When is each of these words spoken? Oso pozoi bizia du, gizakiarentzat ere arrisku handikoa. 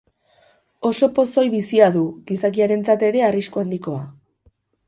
Oso 0.89 1.09
pozoi 1.19 1.43
bizia 1.55 1.91
du, 1.97 2.03
gizakiarentzat 2.31 3.07
ere 3.11 3.25
arrisku 3.29 3.63
handikoa. 3.65 4.05